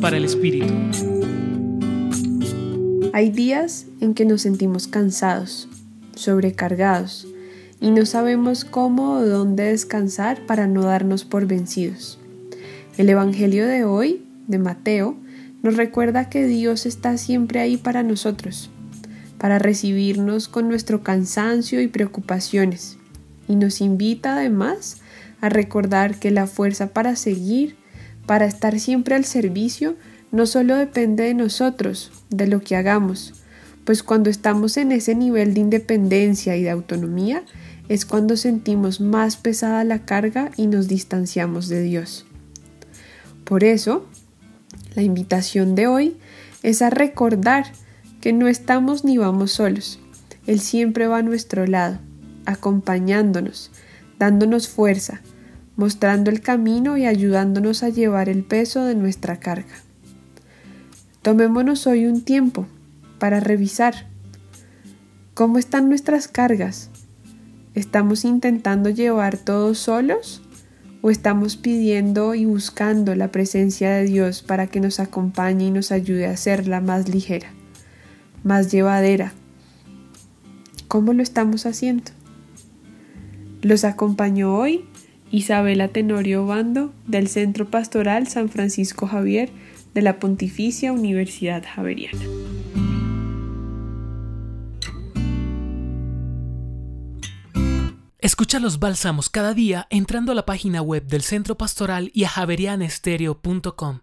Para 0.00 0.16
el 0.16 0.24
Espíritu. 0.24 0.72
Hay 3.12 3.30
días 3.30 3.86
en 4.00 4.14
que 4.14 4.24
nos 4.24 4.42
sentimos 4.42 4.88
cansados, 4.88 5.68
sobrecargados, 6.16 7.28
y 7.78 7.90
no 7.90 8.06
sabemos 8.06 8.64
cómo 8.64 9.12
o 9.12 9.24
dónde 9.24 9.64
descansar 9.64 10.46
para 10.46 10.66
no 10.66 10.82
darnos 10.82 11.24
por 11.24 11.46
vencidos. 11.46 12.18
El 12.96 13.10
Evangelio 13.10 13.66
de 13.66 13.84
hoy, 13.84 14.24
de 14.48 14.58
Mateo, 14.58 15.16
nos 15.62 15.76
recuerda 15.76 16.28
que 16.28 16.46
Dios 16.46 16.86
está 16.86 17.16
siempre 17.16 17.60
ahí 17.60 17.76
para 17.76 18.02
nosotros, 18.02 18.70
para 19.38 19.58
recibirnos 19.58 20.48
con 20.48 20.66
nuestro 20.66 21.02
cansancio 21.02 21.80
y 21.80 21.88
preocupaciones, 21.88 22.98
y 23.46 23.54
nos 23.54 23.80
invita 23.80 24.34
además 24.34 25.02
a 25.40 25.50
recordar 25.50 26.18
que 26.18 26.30
la 26.30 26.46
fuerza 26.46 26.88
para 26.88 27.14
seguir, 27.16 27.76
para 28.26 28.46
estar 28.46 28.78
siempre 28.78 29.14
al 29.14 29.24
servicio, 29.24 29.96
no 30.30 30.46
solo 30.46 30.76
depende 30.76 31.24
de 31.24 31.34
nosotros, 31.34 32.10
de 32.30 32.46
lo 32.46 32.60
que 32.60 32.76
hagamos, 32.76 33.34
pues 33.84 34.02
cuando 34.02 34.30
estamos 34.30 34.76
en 34.76 34.92
ese 34.92 35.14
nivel 35.14 35.54
de 35.54 35.60
independencia 35.60 36.56
y 36.56 36.62
de 36.62 36.70
autonomía, 36.70 37.42
es 37.88 38.06
cuando 38.06 38.36
sentimos 38.36 39.00
más 39.00 39.36
pesada 39.36 39.84
la 39.84 40.04
carga 40.04 40.50
y 40.56 40.66
nos 40.66 40.88
distanciamos 40.88 41.68
de 41.68 41.82
Dios. 41.82 42.24
Por 43.44 43.64
eso, 43.64 44.06
la 44.94 45.02
invitación 45.02 45.74
de 45.74 45.88
hoy 45.88 46.16
es 46.62 46.80
a 46.80 46.90
recordar 46.90 47.66
que 48.20 48.32
no 48.32 48.46
estamos 48.46 49.04
ni 49.04 49.18
vamos 49.18 49.52
solos. 49.52 49.98
Él 50.46 50.60
siempre 50.60 51.08
va 51.08 51.18
a 51.18 51.22
nuestro 51.22 51.66
lado, 51.66 51.98
acompañándonos, 52.46 53.72
dándonos 54.18 54.68
fuerza, 54.68 55.20
mostrando 55.76 56.30
el 56.30 56.40
camino 56.40 56.96
y 56.96 57.06
ayudándonos 57.06 57.82
a 57.82 57.88
llevar 57.88 58.28
el 58.28 58.44
peso 58.44 58.84
de 58.84 58.94
nuestra 58.94 59.40
carga. 59.40 59.74
Tomémonos 61.22 61.86
hoy 61.86 62.06
un 62.06 62.22
tiempo 62.22 62.66
para 63.18 63.40
revisar 63.40 64.06
cómo 65.34 65.58
están 65.58 65.88
nuestras 65.88 66.28
cargas. 66.28 66.90
¿Estamos 67.74 68.24
intentando 68.24 68.90
llevar 68.90 69.38
todos 69.38 69.78
solos 69.78 70.42
o 71.00 71.10
estamos 71.10 71.56
pidiendo 71.56 72.34
y 72.34 72.44
buscando 72.44 73.14
la 73.14 73.28
presencia 73.28 73.90
de 73.92 74.04
Dios 74.04 74.42
para 74.42 74.66
que 74.66 74.80
nos 74.80 75.00
acompañe 75.00 75.66
y 75.66 75.70
nos 75.70 75.90
ayude 75.90 76.26
a 76.26 76.32
hacerla 76.32 76.80
más 76.80 77.08
ligera, 77.08 77.48
más 78.44 78.70
llevadera? 78.70 79.32
¿Cómo 80.88 81.14
lo 81.14 81.22
estamos 81.22 81.64
haciendo? 81.64 82.10
Los 83.62 83.84
acompañó 83.84 84.54
hoy 84.54 84.84
Isabela 85.32 85.88
Tenorio 85.88 86.46
Bando 86.46 86.92
del 87.06 87.26
Centro 87.26 87.68
Pastoral 87.68 88.28
San 88.28 88.50
Francisco 88.50 89.06
Javier 89.06 89.50
de 89.94 90.02
la 90.02 90.18
Pontificia 90.18 90.92
Universidad 90.92 91.64
Javeriana. 91.64 92.20
Escucha 98.18 98.60
los 98.60 98.78
bálsamos 98.78 99.30
cada 99.30 99.52
día 99.52 99.88
entrando 99.90 100.30
a 100.30 100.34
la 100.34 100.46
página 100.46 100.80
web 100.80 101.06
del 101.06 101.22
Centro 101.22 101.56
Pastoral 101.56 102.10
y 102.14 102.22
a 102.24 102.28
javerianestereo.com. 102.28 104.00